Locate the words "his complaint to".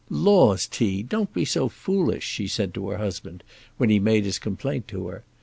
4.25-5.09